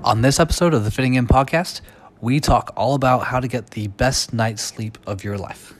On 0.00 0.22
this 0.22 0.40
episode 0.40 0.72
of 0.72 0.84
the 0.84 0.90
Fitting 0.90 1.14
In 1.14 1.26
podcast, 1.26 1.82
we 2.20 2.40
talk 2.40 2.72
all 2.76 2.94
about 2.94 3.24
how 3.24 3.38
to 3.38 3.46
get 3.46 3.70
the 3.70 3.88
best 3.88 4.32
night's 4.32 4.62
sleep 4.62 4.96
of 5.06 5.22
your 5.22 5.36
life. 5.36 5.74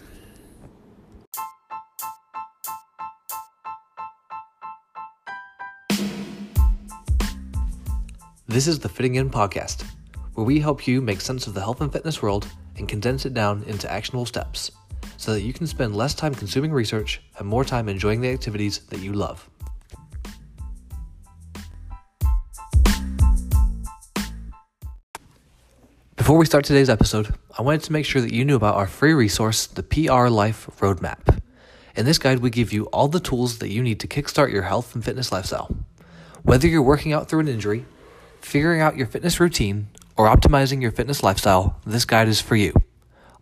This 8.46 8.68
is 8.68 8.79
the 8.79 8.88
Fitting 8.88 9.14
In 9.14 9.30
podcast, 9.30 9.85
where 10.35 10.45
we 10.45 10.61
help 10.61 10.87
you 10.87 11.01
make 11.01 11.21
sense 11.23 11.47
of 11.47 11.55
the 11.55 11.61
health 11.61 11.81
and 11.81 11.91
fitness 11.91 12.23
world 12.23 12.47
and 12.77 12.87
condense 12.87 13.25
it 13.25 13.33
down 13.35 13.65
into 13.65 13.91
actionable 13.91 14.27
steps 14.27 14.71
so 15.17 15.33
that 15.33 15.41
you 15.41 15.53
can 15.53 15.67
spend 15.67 15.97
less 15.97 16.15
time 16.15 16.35
consuming 16.35 16.71
research 16.71 17.23
and 17.39 17.49
more 17.49 17.65
time 17.65 17.89
enjoying 17.89 18.21
the 18.21 18.31
activities 18.31 18.81
that 18.91 19.01
you 19.01 19.15
love. 19.15 19.49
Before 26.23 26.39
we 26.39 26.47
start 26.47 26.65
today's 26.65 26.89
episode, 26.89 27.35
I 27.59 27.62
wanted 27.62 27.83
to 27.83 27.93
make 27.93 28.07
sure 28.07 28.23
that 28.23 28.33
you 28.33 28.45
knew 28.45 28.55
about 28.55 28.77
our 28.77 28.87
free 28.87 29.12
resource, 29.12 29.67
the 29.67 29.83
PR 29.83 30.29
Life 30.29 30.71
Roadmap. 30.79 31.41
In 31.97 32.05
this 32.05 32.19
guide, 32.19 32.39
we 32.39 32.48
give 32.48 32.73
you 32.73 32.85
all 32.93 33.09
the 33.09 33.19
tools 33.19 33.59
that 33.59 33.71
you 33.71 33.83
need 33.83 33.98
to 33.98 34.07
kickstart 34.07 34.53
your 34.53 34.62
health 34.62 34.95
and 34.95 35.05
fitness 35.05 35.33
lifestyle. 35.33 35.75
Whether 36.45 36.69
you're 36.69 36.81
working 36.81 37.12
out 37.12 37.29
through 37.29 37.41
an 37.41 37.48
injury, 37.48 37.87
figuring 38.41 38.81
out 38.81 38.97
your 38.97 39.09
fitness 39.09 39.41
routine, 39.41 39.89
or 40.17 40.29
optimizing 40.29 40.81
your 40.81 40.93
fitness 40.93 41.25
lifestyle, 41.25 41.81
this 41.85 42.05
guide 42.05 42.29
is 42.29 42.41
for 42.41 42.55
you. 42.55 42.73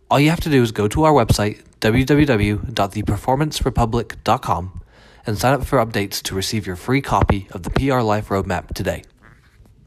All 0.09 0.19
you 0.19 0.31
have 0.31 0.41
to 0.41 0.49
do 0.49 0.63
is 0.63 0.71
go 0.71 0.87
to 0.87 1.03
our 1.03 1.13
website, 1.13 1.61
www.theperformancerepublic.com, 1.81 4.81
and 5.27 5.37
sign 5.37 5.53
up 5.53 5.67
for 5.67 5.85
updates 5.85 6.19
to 6.23 6.33
receive 6.33 6.65
your 6.65 6.75
free 6.75 7.01
copy 7.01 7.47
of 7.51 7.61
the 7.61 7.69
PR 7.69 7.99
Life 7.99 8.29
Roadmap 8.29 8.73
today. 8.73 9.03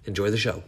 Enjoy 0.05 0.31
the 0.31 0.39
show. 0.39 0.62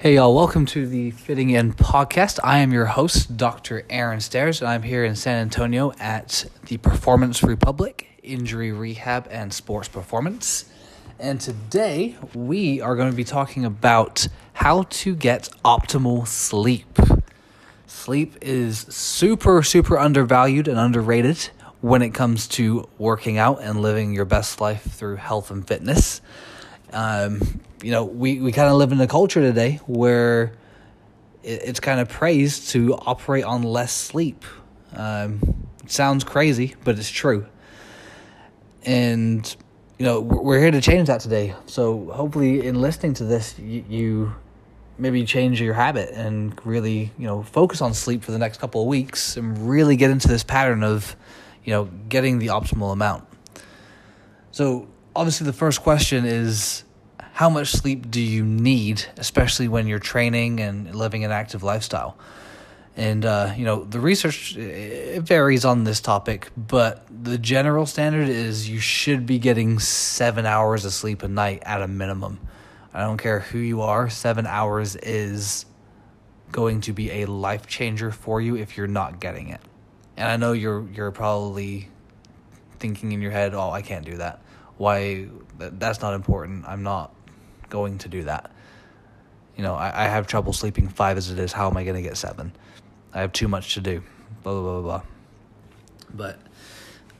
Hey, 0.00 0.14
y'all, 0.14 0.34
welcome 0.34 0.64
to 0.64 0.86
the 0.86 1.10
Fitting 1.10 1.50
In 1.50 1.74
podcast. 1.74 2.38
I 2.42 2.60
am 2.60 2.72
your 2.72 2.86
host, 2.86 3.36
Dr. 3.36 3.84
Aaron 3.90 4.20
Stairs, 4.20 4.62
and 4.62 4.70
I'm 4.70 4.82
here 4.82 5.04
in 5.04 5.14
San 5.14 5.42
Antonio 5.42 5.92
at 6.00 6.46
the 6.64 6.78
Performance 6.78 7.42
Republic 7.42 8.06
Injury 8.22 8.72
Rehab 8.72 9.28
and 9.30 9.52
Sports 9.52 9.88
Performance. 9.88 10.64
And 11.18 11.38
today 11.38 12.16
we 12.34 12.80
are 12.80 12.96
going 12.96 13.10
to 13.10 13.16
be 13.16 13.24
talking 13.24 13.66
about 13.66 14.26
how 14.54 14.84
to 14.84 15.14
get 15.14 15.50
optimal 15.66 16.26
sleep. 16.26 16.98
Sleep 17.86 18.36
is 18.40 18.78
super, 18.88 19.62
super 19.62 19.98
undervalued 19.98 20.66
and 20.66 20.78
underrated 20.78 21.50
when 21.82 22.00
it 22.00 22.14
comes 22.14 22.48
to 22.48 22.88
working 22.96 23.36
out 23.36 23.60
and 23.60 23.82
living 23.82 24.14
your 24.14 24.24
best 24.24 24.62
life 24.62 24.80
through 24.82 25.16
health 25.16 25.50
and 25.50 25.68
fitness. 25.68 26.22
Um, 26.90 27.60
you 27.82 27.90
know, 27.90 28.04
we, 28.04 28.40
we 28.40 28.52
kind 28.52 28.68
of 28.68 28.76
live 28.76 28.92
in 28.92 29.00
a 29.00 29.06
culture 29.06 29.40
today 29.40 29.80
where 29.86 30.52
it, 31.42 31.62
it's 31.64 31.80
kind 31.80 32.00
of 32.00 32.08
praised 32.08 32.70
to 32.70 32.94
operate 32.94 33.44
on 33.44 33.62
less 33.62 33.92
sleep. 33.92 34.44
Um, 34.94 35.68
sounds 35.86 36.24
crazy, 36.24 36.74
but 36.84 36.98
it's 36.98 37.10
true. 37.10 37.46
And, 38.84 39.54
you 39.98 40.06
know, 40.06 40.20
we're 40.20 40.60
here 40.60 40.70
to 40.70 40.80
change 40.80 41.08
that 41.08 41.20
today. 41.20 41.54
So 41.66 42.10
hopefully, 42.10 42.66
in 42.66 42.80
listening 42.80 43.14
to 43.14 43.24
this, 43.24 43.58
you, 43.58 43.84
you 43.88 44.34
maybe 44.98 45.24
change 45.24 45.60
your 45.60 45.74
habit 45.74 46.10
and 46.10 46.58
really, 46.66 47.12
you 47.18 47.26
know, 47.26 47.42
focus 47.42 47.80
on 47.80 47.94
sleep 47.94 48.22
for 48.22 48.32
the 48.32 48.38
next 48.38 48.58
couple 48.58 48.82
of 48.82 48.88
weeks 48.88 49.36
and 49.36 49.68
really 49.68 49.96
get 49.96 50.10
into 50.10 50.28
this 50.28 50.42
pattern 50.42 50.82
of, 50.82 51.16
you 51.64 51.72
know, 51.72 51.84
getting 52.08 52.38
the 52.38 52.48
optimal 52.48 52.92
amount. 52.92 53.26
So, 54.52 54.88
obviously, 55.14 55.46
the 55.46 55.52
first 55.52 55.82
question 55.82 56.24
is 56.24 56.84
how 57.40 57.48
much 57.48 57.68
sleep 57.68 58.10
do 58.10 58.20
you 58.20 58.44
need, 58.44 59.02
especially 59.16 59.66
when 59.66 59.86
you're 59.86 59.98
training 59.98 60.60
and 60.60 60.94
living 60.94 61.24
an 61.24 61.30
active 61.30 61.62
lifestyle? 61.62 62.14
And 62.98 63.24
uh, 63.24 63.54
you 63.56 63.64
know, 63.64 63.82
the 63.82 63.98
research 63.98 64.58
it 64.58 65.22
varies 65.22 65.64
on 65.64 65.84
this 65.84 66.02
topic, 66.02 66.50
but 66.54 67.06
the 67.08 67.38
general 67.38 67.86
standard 67.86 68.28
is 68.28 68.68
you 68.68 68.78
should 68.78 69.24
be 69.24 69.38
getting 69.38 69.78
seven 69.78 70.44
hours 70.44 70.84
of 70.84 70.92
sleep 70.92 71.22
a 71.22 71.28
night 71.28 71.62
at 71.64 71.80
a 71.80 71.88
minimum. 71.88 72.40
I 72.92 73.04
don't 73.04 73.16
care 73.16 73.40
who 73.40 73.58
you 73.58 73.80
are, 73.80 74.10
seven 74.10 74.46
hours 74.46 74.94
is 74.96 75.64
going 76.52 76.82
to 76.82 76.92
be 76.92 77.22
a 77.22 77.24
life 77.24 77.66
changer 77.66 78.10
for 78.10 78.42
you 78.42 78.54
if 78.54 78.76
you're 78.76 78.86
not 78.86 79.18
getting 79.18 79.48
it. 79.48 79.62
And 80.18 80.28
I 80.28 80.36
know 80.36 80.52
you're 80.52 80.86
you're 80.90 81.10
probably 81.10 81.88
thinking 82.80 83.12
in 83.12 83.22
your 83.22 83.32
head, 83.32 83.54
"Oh, 83.54 83.70
I 83.70 83.80
can't 83.80 84.04
do 84.04 84.18
that. 84.18 84.42
Why? 84.76 85.28
That's 85.56 86.02
not 86.02 86.12
important. 86.12 86.66
I'm 86.66 86.82
not 86.82 87.14
going 87.70 87.98
to 87.98 88.08
do 88.08 88.24
that." 88.24 88.50
You 89.56 89.62
know, 89.62 89.74
I, 89.74 90.04
I 90.04 90.08
have 90.08 90.26
trouble 90.26 90.52
sleeping 90.52 90.88
five 90.88 91.16
as 91.16 91.30
it 91.30 91.38
is. 91.38 91.52
How 91.52 91.68
am 91.68 91.76
I 91.76 91.84
going 91.84 91.96
to 91.96 92.02
get 92.02 92.16
seven? 92.16 92.52
I 93.12 93.20
have 93.20 93.32
too 93.32 93.48
much 93.48 93.74
to 93.74 93.80
do. 93.80 94.02
Blah 94.42 94.52
blah 94.52 94.62
blah 94.62 94.82
blah. 94.82 95.02
But 96.14 96.38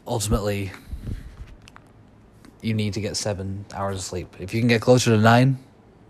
ultimately, 0.06 0.72
you 2.62 2.74
need 2.74 2.94
to 2.94 3.00
get 3.00 3.16
seven 3.16 3.64
hours 3.74 3.96
of 3.96 4.02
sleep. 4.02 4.36
If 4.38 4.54
you 4.54 4.60
can 4.60 4.68
get 4.68 4.80
closer 4.80 5.10
to 5.10 5.18
nine, 5.18 5.58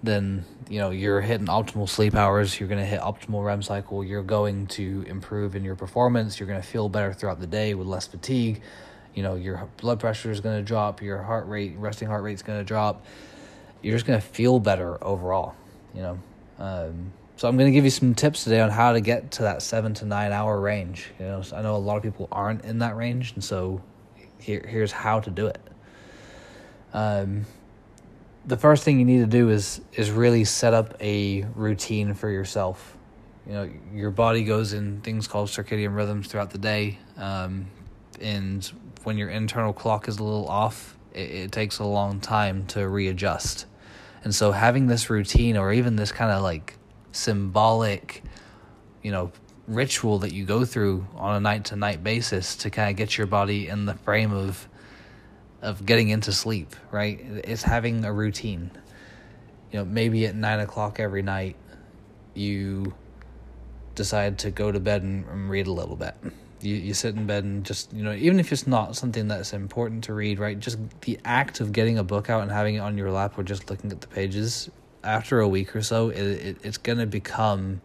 then 0.03 0.45
you 0.69 0.79
know 0.79 0.91
you're 0.91 1.21
hitting 1.21 1.47
optimal 1.47 1.89
sleep 1.89 2.15
hours. 2.15 2.59
You're 2.59 2.69
going 2.69 2.81
to 2.81 2.87
hit 2.87 3.01
optimal 3.01 3.45
REM 3.45 3.63
cycle. 3.63 4.05
You're 4.05 4.23
going 4.23 4.67
to 4.69 5.05
improve 5.09 5.57
in 5.57 5.65
your 5.65 5.77
performance. 5.77 6.39
You're 6.39 6.49
going 6.49 6.61
to 6.61 6.67
feel 6.67 6.89
better 6.89 7.13
throughout 7.13 7.41
the 7.41 7.47
day 7.47 7.75
with 7.75 7.87
less 7.87 8.07
fatigue. 8.07 8.63
You 9.15 9.23
know 9.23 9.35
your 9.35 9.69
blood 9.79 10.01
pressure 10.01 10.31
is 10.31 10.41
going 10.41 10.57
to 10.59 10.63
drop. 10.63 11.03
Your 11.03 11.23
heart 11.23 11.49
rate, 11.49 11.75
resting 11.77 12.09
heart 12.09 12.23
rate, 12.23 12.35
is 12.35 12.43
going 12.43 12.59
to 12.59 12.65
drop. 12.65 13.05
You're 13.83 13.95
just 13.95 14.07
going 14.07 14.21
to 14.21 14.27
feel 14.27 14.59
better 14.59 15.03
overall. 15.03 15.55
You 15.95 16.03
know. 16.03 16.19
Um, 16.59 17.13
so 17.41 17.49
I'm 17.49 17.57
going 17.57 17.73
to 17.73 17.75
give 17.75 17.85
you 17.85 17.91
some 17.91 18.15
tips 18.15 18.45
today 18.45 18.61
on 18.61 18.69
how 18.69 18.93
to 18.93 19.01
get 19.01 19.31
to 19.33 19.45
that 19.45 19.63
seven 19.63 19.95
to 19.95 20.05
nine 20.05 20.31
hour 20.31 20.61
range. 20.61 21.11
You 21.19 21.25
know, 21.25 21.43
I 21.55 21.63
know 21.63 21.75
a 21.75 21.79
lot 21.79 21.97
of 21.97 22.03
people 22.03 22.29
aren't 22.31 22.67
in 22.67 22.81
that 22.81 22.97
range, 22.97 23.33
and 23.33 23.43
so 23.43 23.81
here 24.39 24.63
here's 24.69 24.93
how 24.93 25.21
to 25.21 25.31
do 25.31 25.47
it. 25.47 25.59
Um, 26.93 27.47
the 28.45 28.59
first 28.59 28.85
thing 28.85 28.99
you 28.99 29.07
need 29.07 29.21
to 29.21 29.27
do 29.27 29.49
is 29.49 29.81
is 29.95 30.11
really 30.11 30.45
set 30.45 30.75
up 30.75 30.95
a 31.01 31.47
routine 31.55 32.13
for 32.13 32.29
yourself. 32.29 32.99
You 33.47 33.53
know, 33.53 33.71
your 33.95 34.11
body 34.11 34.45
goes 34.45 34.75
in 34.75 35.01
things 35.01 35.27
called 35.27 35.49
circadian 35.49 35.97
rhythms 35.97 36.29
throughout 36.29 36.51
the 36.51 36.59
day, 36.59 36.99
um, 37.17 37.69
and 38.21 38.71
when 39.05 39.17
your 39.17 39.31
internal 39.31 39.73
clock 39.73 40.09
is 40.09 40.19
a 40.19 40.23
little 40.23 40.47
off, 40.47 40.99
it, 41.15 41.31
it 41.31 41.53
takes 41.53 41.79
a 41.79 41.85
long 41.85 42.21
time 42.21 42.67
to 42.67 42.87
readjust. 42.87 43.65
And 44.23 44.35
so, 44.35 44.53
having 44.53 44.87
this 44.87 45.09
routine, 45.09 45.57
or 45.57 45.73
even 45.73 45.97
this 45.97 46.13
kind 46.13 46.31
of 46.31 46.43
like 46.43 46.77
symbolic, 47.13 48.23
you 49.03 49.11
know, 49.11 49.33
ritual 49.67 50.19
that 50.19 50.33
you 50.33 50.45
go 50.45 50.65
through 50.65 51.07
on 51.15 51.37
a 51.37 51.41
night 51.41 51.67
to 51.67 51.77
night 51.77 52.03
basis 52.03 52.57
to 52.57 52.71
kind 52.71 52.91
of 52.91 52.97
get 52.97 53.17
your 53.17 53.27
body 53.27 53.69
in 53.69 53.87
the 53.87 53.95
frame 53.95 54.33
of 54.33 54.69
of 55.63 55.85
getting 55.85 56.09
into 56.09 56.33
sleep, 56.33 56.75
right? 56.91 57.21
It's 57.45 57.63
having 57.63 58.05
a 58.05 58.13
routine. 58.13 58.71
You 59.73 59.81
know, 59.81 59.85
maybe 59.85 60.27
at 60.27 60.35
nine 60.35 60.61
o'clock 60.61 60.99
every 60.99 61.23
night, 61.23 61.57
you 62.35 62.95
decide 63.95 64.39
to 64.39 64.51
go 64.51 64.73
to 64.73 64.81
bed 64.81 65.03
and, 65.03 65.27
and 65.27 65.51
read 65.51 65.67
a 65.67 65.73
little 65.73 65.97
bit. 65.97 66.15
You 66.63 66.77
you 66.77 66.95
sit 66.95 67.17
in 67.17 67.27
bed 67.27 67.45
and 67.45 67.65
just 67.65 67.93
you 67.93 68.03
know, 68.03 68.13
even 68.13 68.41
if 68.41 68.53
it's 68.53 68.67
not 68.67 68.97
something 68.97 69.29
that's 69.29 69.53
important 69.53 70.05
to 70.05 70.15
read, 70.15 70.39
right? 70.39 70.59
Just 70.59 70.79
the 71.03 71.19
act 71.25 71.61
of 71.61 71.73
getting 71.73 71.99
a 71.99 72.05
book 72.05 72.31
out 72.31 72.43
and 72.43 72.51
having 72.51 72.77
it 72.77 72.81
on 72.81 72.99
your 72.99 73.11
lap 73.11 73.39
or 73.39 73.43
just 73.43 73.71
looking 73.71 73.91
at 73.93 74.01
the 74.01 74.07
pages 74.09 74.71
after 75.03 75.41
a 75.41 75.49
week 75.49 75.75
or 75.75 75.83
so, 75.83 76.11
it, 76.11 76.19
it 76.19 76.57
it's 76.63 76.79
gonna 76.79 77.07
become 77.07 77.81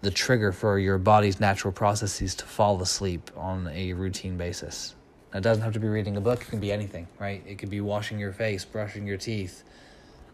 the 0.00 0.10
trigger 0.10 0.52
for 0.52 0.78
your 0.78 0.98
body's 0.98 1.40
natural 1.40 1.72
processes 1.72 2.34
to 2.36 2.44
fall 2.44 2.80
asleep 2.80 3.30
on 3.36 3.68
a 3.68 3.92
routine 3.92 4.36
basis. 4.36 4.94
It 5.34 5.42
doesn't 5.42 5.62
have 5.62 5.74
to 5.74 5.80
be 5.80 5.88
reading 5.88 6.16
a 6.16 6.20
book, 6.20 6.42
it 6.42 6.48
can 6.48 6.60
be 6.60 6.72
anything, 6.72 7.08
right? 7.18 7.42
It 7.46 7.58
could 7.58 7.70
be 7.70 7.80
washing 7.80 8.18
your 8.18 8.32
face, 8.32 8.64
brushing 8.64 9.06
your 9.06 9.18
teeth, 9.18 9.64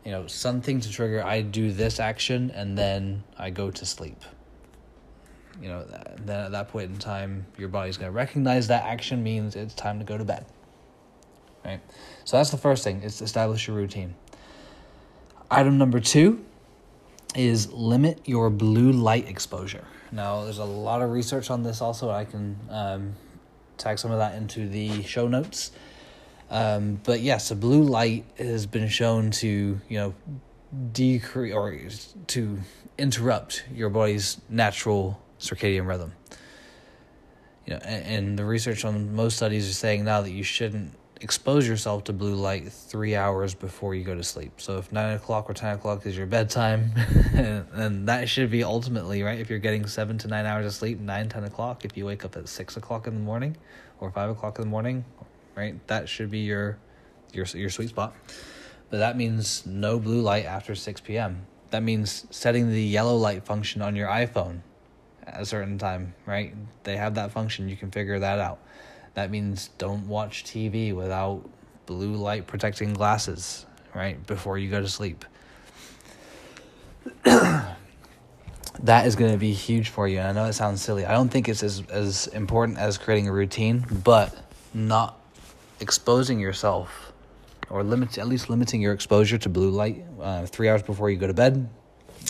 you 0.05 0.13
know, 0.13 0.27
something 0.27 0.81
to 0.81 0.91
trigger 0.91 1.25
I 1.25 1.41
do 1.41 1.73
this 1.73 1.99
action 1.99 2.51
and 2.51 2.77
then 2.77 3.25
I 3.39 3.51
go 3.51 3.71
to 3.71 3.87
sleep. 3.87 4.23
You 5.61 5.69
know, 5.69 5.85
then 6.19 6.47
at 6.47 6.53
that 6.53 6.69
point 6.69 6.91
in 6.91 6.99
time, 6.99 7.47
your 7.57 7.69
body's 7.69 7.97
going 7.97 8.11
to 8.11 8.17
recognize 8.17 8.69
that 8.69 8.85
action 8.85 9.23
means 9.23 9.57
it's 9.57 9.75
time 9.75 9.99
to 9.99 10.05
go 10.05 10.19
to 10.19 10.25
bed. 10.25 10.47
Right? 11.65 11.81
So 12.25 12.37
that's 12.37 12.51
the 12.51 12.59
first 12.59 12.85
thing, 12.85 13.03
is 13.03 13.23
establish 13.23 13.67
your 13.67 13.77
routine. 13.77 14.15
Item 15.51 15.79
number 15.79 16.01
two 16.01 16.45
is 17.35 17.73
limit 17.73 18.21
your 18.25 18.51
blue 18.51 18.93
light 18.93 19.29
exposure. 19.29 19.85
Now, 20.13 20.45
there's 20.45 20.59
a 20.59 20.65
lot 20.65 21.03
of 21.03 21.11
research 21.11 21.51
on 21.51 21.63
this 21.63 21.81
also. 21.81 22.11
I 22.11 22.25
can 22.25 22.59
um, 22.71 23.15
tag 23.79 23.99
some 23.99 24.11
of 24.11 24.19
that 24.19 24.37
into 24.37 24.69
the 24.69 25.03
show 25.03 25.27
notes. 25.27 25.71
Um, 26.51 27.01
but 27.05 27.21
yes, 27.21 27.49
the 27.49 27.55
blue 27.55 27.83
light 27.83 28.25
has 28.39 28.67
been 28.67 28.89
shown 28.89 29.31
to 29.33 29.81
you 29.89 29.97
know 29.99 30.15
decrease 30.93 31.53
or 31.53 31.79
to 32.29 32.59
interrupt 32.99 33.65
your 33.73 33.91
body's 33.91 34.41
natural 34.49 35.21
circadian 35.45 35.87
rhythm. 35.87 36.13
You 37.67 37.75
know, 37.75 37.81
and, 37.85 38.07
and 38.07 38.39
the 38.39 38.45
research 38.45 38.85
on 38.85 39.15
most 39.15 39.37
studies 39.37 39.69
is 39.69 39.79
saying 39.79 40.05
now 40.05 40.21
that 40.21 40.31
you 40.31 40.43
shouldn't 40.43 40.93
expose 41.21 41.67
yourself 41.67 42.05
to 42.05 42.13
blue 42.13 42.35
light 42.35 42.71
three 42.71 43.17
hours 43.17 43.55
before 43.55 43.95
you 43.95 44.05
go 44.05 44.15
to 44.15 44.23
sleep. 44.23 44.61
So 44.61 44.77
if 44.79 44.93
nine 44.93 45.15
o'clock 45.15 45.49
or 45.49 45.55
ten 45.55 45.75
o'clock 45.75 46.05
is 46.07 46.17
your 46.17 46.27
bedtime, 46.27 46.93
and 47.35 48.09
that 48.09 48.29
should 48.29 48.51
be 48.51 48.63
ultimately 48.63 49.23
right. 49.23 49.39
If 49.39 49.49
you're 49.49 49.59
getting 49.59 49.87
seven 49.87 50.19
to 50.19 50.29
nine 50.29 50.45
hours 50.45 50.67
of 50.67 50.75
sleep, 50.75 51.01
nine 51.01 51.29
ten 51.29 51.45
o'clock. 51.45 51.85
If 51.85 51.97
you 51.97 52.05
wake 52.05 52.25
up 52.25 52.37
at 52.37 52.49
six 52.49 52.77
o'clock 52.77 53.07
in 53.07 53.15
the 53.15 53.21
morning, 53.21 53.57
or 54.01 54.11
five 54.11 54.29
o'clock 54.29 54.59
in 54.59 54.65
the 54.65 54.71
morning, 54.71 55.05
right, 55.55 55.75
that 55.87 56.09
should 56.09 56.31
be 56.31 56.41
your 56.41 56.79
your 57.33 57.47
your 57.47 57.71
sweet 57.71 57.89
spot. 57.89 58.15
But 58.91 58.99
that 58.99 59.17
means 59.17 59.65
no 59.65 59.99
blue 59.99 60.21
light 60.21 60.45
after 60.45 60.75
six 60.75 61.01
p.m. 61.01 61.47
That 61.71 61.83
means 61.83 62.27
setting 62.31 62.71
the 62.71 62.83
yellow 62.83 63.17
light 63.17 63.45
function 63.45 63.81
on 63.81 63.97
your 63.97 64.09
iPhone 64.09 64.61
a 65.37 65.47
certain 65.47 65.79
time, 65.79 66.15
right? 66.27 66.55
They 66.85 66.97
have 66.97 67.15
that 67.17 67.33
function. 67.33 67.69
You 67.69 67.77
can 67.77 67.91
figure 67.91 68.19
that 68.19 68.39
out 68.39 68.59
that 69.15 69.31
means 69.31 69.71
don't 69.79 70.07
watch 70.09 70.45
TV 70.45 70.95
without 70.95 71.49
blue 71.87 72.15
light 72.15 72.47
protecting 72.47 72.93
glasses, 72.93 73.65
right? 73.95 74.25
Before 74.27 74.59
you 74.59 74.71
go 74.71 74.81
to 74.81 74.89
sleep. 74.89 75.25
that 77.23 77.77
is 79.07 79.15
going 79.17 79.33
to 79.33 79.39
be 79.39 79.53
huge 79.53 79.89
for 79.89 80.09
you. 80.09 80.19
And 80.19 80.29
I 80.29 80.33
know 80.33 80.49
it 80.49 80.55
sounds 80.55 80.83
silly. 80.83 81.07
I 81.07 81.13
don't 81.13 81.29
think 81.29 81.49
it's 81.49 81.63
as, 81.63 81.83
as 81.91 82.27
important 82.29 82.79
as 82.79 82.99
creating 82.99 83.29
a 83.29 83.33
routine, 83.33 83.87
but 84.03 84.37
not 84.75 85.21
exposing 85.81 86.41
yourself 86.41 87.13
or 87.71 87.83
limit 87.83 88.19
at 88.19 88.27
least 88.27 88.51
limiting 88.51 88.81
your 88.81 88.93
exposure 88.93 89.39
to 89.39 89.49
blue 89.49 89.71
light 89.71 90.05
uh, 90.21 90.45
three 90.47 90.69
hours 90.69 90.83
before 90.83 91.09
you 91.09 91.17
go 91.17 91.27
to 91.27 91.35
bed. 91.35 91.69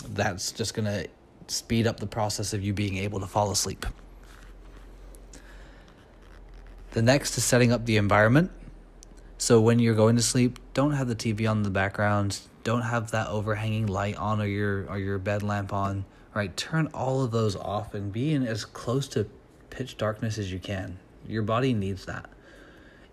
That's 0.09 0.51
just 0.51 0.73
going 0.75 0.85
to 0.85 1.07
speed 1.47 1.87
up 1.87 1.99
the 1.99 2.07
process 2.07 2.53
of 2.53 2.63
you 2.63 2.73
being 2.73 2.97
able 2.97 3.19
to 3.19 3.27
fall 3.27 3.51
asleep. 3.51 3.85
The 6.91 7.01
next 7.01 7.37
is 7.37 7.43
setting 7.43 7.71
up 7.71 7.85
the 7.85 7.97
environment. 7.97 8.51
So 9.37 9.59
when 9.59 9.79
you're 9.79 9.95
going 9.95 10.15
to 10.15 10.21
sleep, 10.21 10.59
don't 10.73 10.91
have 10.91 11.07
the 11.07 11.15
TV 11.15 11.49
on 11.49 11.63
the 11.63 11.69
background. 11.69 12.39
Don't 12.63 12.83
have 12.83 13.11
that 13.11 13.27
overhanging 13.27 13.87
light 13.87 14.15
on 14.15 14.41
or 14.41 14.45
your 14.45 14.89
or 14.89 14.97
your 14.97 15.17
bed 15.17 15.43
lamp 15.43 15.73
on. 15.73 16.05
Right? 16.33 16.55
Turn 16.55 16.87
all 16.93 17.23
of 17.23 17.31
those 17.31 17.55
off 17.55 17.93
and 17.93 18.11
be 18.11 18.33
in 18.33 18.47
as 18.47 18.65
close 18.65 19.07
to 19.09 19.27
pitch 19.69 19.97
darkness 19.97 20.37
as 20.37 20.51
you 20.51 20.59
can. 20.59 20.97
Your 21.27 21.43
body 21.43 21.73
needs 21.73 22.05
that. 22.05 22.29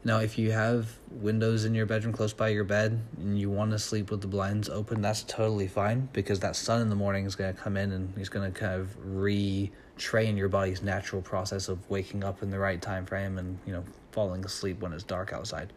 Now, 0.05 0.19
if 0.19 0.37
you 0.37 0.51
have 0.51 0.99
windows 1.11 1.65
in 1.65 1.77
your 1.77 1.87
bedroom 1.87 2.13
close 2.13 2.33
by 2.33 2.49
your 2.49 2.65
bed 2.65 3.01
and 3.19 3.39
you 3.39 3.51
want 3.51 3.71
to 3.71 3.79
sleep 3.79 4.11
with 4.11 4.21
the 4.21 4.27
blinds 4.27 4.69
open, 4.69 5.01
that's 5.01 5.23
totally 5.23 5.69
fine 5.69 6.09
because 6.13 6.41
that 6.41 6.57
sun 6.57 6.81
in 6.81 6.89
the 6.89 6.97
morning 6.97 7.25
is 7.25 7.37
going 7.37 7.55
to 7.55 7.61
come 7.61 7.77
in 7.77 7.93
and 7.93 8.13
it's 8.17 8.29
going 8.29 8.53
to 8.53 8.59
kind 8.59 8.81
of 8.81 8.97
retrain 9.07 10.37
your 10.37 10.49
body's 10.49 10.83
natural 10.83 11.23
process 11.23 11.69
of 11.69 11.89
waking 11.89 12.25
up 12.25 12.43
in 12.43 12.51
the 12.51 12.59
right 12.59 12.83
time 12.83 13.07
frame 13.07 13.39
and, 13.39 13.57
you 13.65 13.73
know, 13.73 13.85
falling 14.11 14.45
asleep 14.45 14.81
when 14.81 14.93
it's 14.93 15.05
dark 15.05 15.33
outside. 15.33 15.73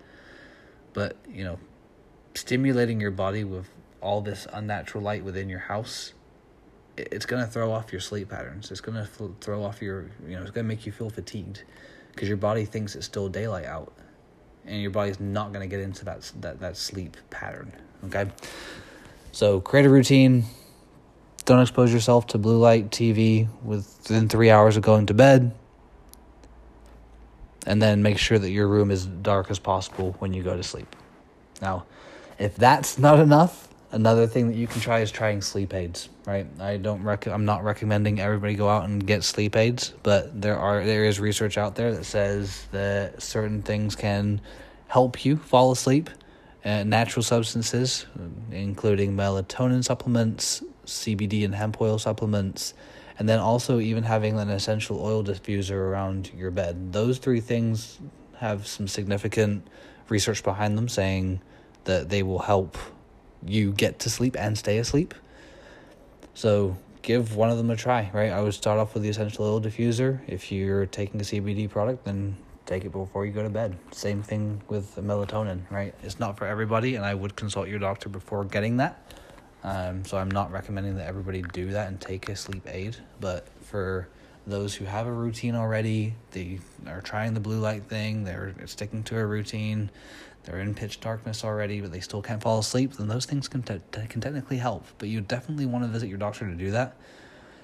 But, 0.94 1.18
you 1.30 1.44
know, 1.44 1.60
stimulating 2.33 3.00
your 3.00 3.12
body 3.12 3.44
with 3.44 3.69
all 4.01 4.22
this 4.22 4.48
unnatural 4.51 5.04
light 5.04 5.24
within 5.24 5.50
your 5.50 5.60
house 5.60 6.13
it's 6.98 7.25
going 7.25 7.44
to 7.44 7.51
throw 7.51 7.74
off 7.74 7.92
your 7.92 8.00
sleep 8.00 8.30
patterns. 8.30 8.72
It's 8.72 8.80
going 8.80 8.95
to 8.95 9.06
throw 9.42 9.66
off 9.66 9.81
your, 9.81 10.06
you 10.25 10.38
know, 10.38 10.42
it's 10.44 10.51
going 10.51 10.63
to 10.63 10.68
make 10.68 10.86
you 10.86 10.94
feel 10.94 11.10
fatigued 11.10 11.63
because 12.13 12.30
your 12.30 12.38
body 12.38 12.63
thinks 12.63 12.95
it's 12.95 13.06
still 13.06 13.27
daylight 13.27 13.66
out 13.66 13.92
and 14.65 14.81
your 14.81 14.91
body's 14.91 15.19
not 15.19 15.53
going 15.53 15.67
to 15.67 15.73
get 15.73 15.83
into 15.83 16.06
that, 16.06 16.31
that 16.41 16.59
that 16.59 16.77
sleep 16.77 17.17
pattern 17.29 17.71
okay? 18.06 18.31
So 19.31 19.59
create 19.59 19.85
a 19.85 19.89
routine. 19.89 20.45
Don't 21.45 21.62
expose 21.62 21.94
yourself 21.94 22.27
to 22.27 22.38
blue 22.38 22.57
light 22.57 22.89
tv 22.89 23.47
within 23.63 24.29
three 24.29 24.50
hours 24.50 24.77
of 24.77 24.83
going 24.83 25.06
to 25.07 25.13
bed. 25.13 25.53
And 27.67 27.81
then 27.81 28.03
make 28.03 28.17
sure 28.17 28.38
that 28.38 28.50
your 28.50 28.67
room 28.67 28.91
is 28.91 29.06
dark 29.06 29.50
as 29.50 29.59
possible 29.59 30.15
when 30.19 30.33
you 30.33 30.44
go 30.44 30.56
to 30.56 30.63
sleep. 30.63 30.95
Now 31.62 31.85
if 32.38 32.56
that's 32.56 32.97
not 32.97 33.19
enough 33.19 33.67
another 33.91 34.27
thing 34.27 34.47
that 34.47 34.55
you 34.55 34.67
can 34.67 34.81
try 34.81 34.99
is 34.99 35.11
trying 35.11 35.41
sleep 35.41 35.73
aids 35.73 36.09
right? 36.25 36.47
I 36.59 36.77
don't 36.77 37.03
rec- 37.03 37.27
i'm 37.27 37.45
not 37.45 37.63
recommending 37.63 38.19
everybody 38.19 38.55
go 38.55 38.69
out 38.69 38.85
and 38.85 39.05
get 39.05 39.23
sleep 39.23 39.55
aids 39.55 39.93
but 40.03 40.41
there 40.41 40.57
are 40.57 40.83
there 40.83 41.05
is 41.05 41.19
research 41.19 41.57
out 41.57 41.75
there 41.75 41.93
that 41.93 42.05
says 42.05 42.65
that 42.71 43.21
certain 43.21 43.61
things 43.61 43.95
can 43.95 44.41
help 44.87 45.25
you 45.25 45.35
fall 45.35 45.71
asleep. 45.71 46.09
Uh, 46.63 46.83
natural 46.83 47.21
substances 47.21 48.07
including 48.51 49.15
melatonin 49.15 49.83
supplements 49.83 50.63
cbd 50.85 51.45
and 51.45 51.53
hemp 51.53 51.79
oil 51.79 51.99
supplements 51.99 52.73
and 53.17 53.29
then 53.29 53.39
also 53.39 53.79
even 53.79 54.03
having 54.03 54.38
an 54.39 54.49
essential 54.49 55.01
oil 55.01 55.23
diffuser 55.23 55.75
around 55.75 56.31
your 56.35 56.51
bed. 56.51 56.91
Those 56.91 57.17
three 57.17 57.39
things 57.39 57.99
have 58.38 58.67
some 58.67 58.88
significant 58.88 59.67
research 60.09 60.43
behind 60.43 60.77
them 60.77 60.89
saying 60.89 61.41
that 61.85 62.09
they 62.09 62.23
will 62.23 62.39
help 62.39 62.77
you 63.45 63.71
get 63.71 64.00
to 64.00 64.09
sleep 64.09 64.36
and 64.38 64.57
stay 64.57 64.77
asleep. 64.77 65.13
So 66.33 66.77
give 67.01 67.36
one 67.36 67.50
of 67.50 67.57
them 67.57 67.69
a 67.69 67.75
try, 67.75 68.09
right? 68.13 68.31
I 68.31 68.42
would 68.42 68.53
start 68.53 68.80
off 68.80 68.94
with 68.94 69.03
the 69.03 69.09
essential 69.09 69.45
oil 69.45 69.62
diffuser. 69.62 70.19
If 70.27 70.51
you're 70.51 70.86
taking 70.86 71.21
a 71.21 71.24
CBD 71.24 71.69
product, 71.69 72.06
then 72.06 72.36
take 72.65 72.83
it 72.83 72.92
before 72.92 73.25
you 73.25 73.31
go 73.31 73.44
to 73.44 73.50
bed. 73.50 73.77
Same 73.92 74.24
thing 74.24 74.62
with 74.68 74.95
melatonin, 74.95 75.69
right? 75.69 75.94
It's 76.03 76.19
not 76.19 76.38
for 76.38 76.47
everybody, 76.47 76.95
and 76.95 77.06
I 77.06 77.13
would 77.13 77.36
consult 77.36 77.68
your 77.68 77.80
doctor 77.80 78.09
before 78.09 78.44
getting 78.44 78.77
that. 78.77 79.01
Um, 79.63 80.06
so 80.06 80.18
I'm 80.18 80.30
not 80.30 80.51
recommending 80.51 80.95
that 80.98 81.07
everybody 81.07 81.41
do 81.41 81.71
that 81.71 81.88
and 81.88 82.00
take 82.00 82.30
a 82.30 82.36
sleep 82.36 82.68
aid, 82.68 82.98
but 83.19 83.48
for 83.63 84.07
those 84.48 84.75
who 84.75 84.86
have 84.86 85.07
a 85.07 85.12
routine 85.12 85.56
already, 85.56 86.13
they 86.31 86.59
are 86.88 87.01
trying 87.01 87.33
the 87.33 87.39
blue 87.39 87.59
light 87.59 87.83
thing, 87.83 88.24
they're 88.24 88.53
sticking 88.65 89.03
to 89.03 89.18
a 89.18 89.25
routine, 89.25 89.89
they're 90.45 90.59
in 90.59 90.75
pitch 90.75 91.00
darkness 91.00 91.44
already, 91.44 91.81
but 91.81 91.92
they 91.92 92.00
still 92.00 92.21
can't 92.21 92.42
fall 92.42 92.59
asleep, 92.59 92.94
then 92.94 93.07
those 93.07 93.25
things 93.25 93.47
can, 93.47 93.63
te- 93.63 93.81
can 94.09 94.21
technically 94.21 94.57
help. 94.57 94.86
But 94.97 95.09
you 95.09 95.21
definitely 95.21 95.65
want 95.65 95.83
to 95.83 95.89
visit 95.89 96.07
your 96.07 96.18
doctor 96.18 96.47
to 96.47 96.56
do 96.56 96.71
that. 96.71 96.95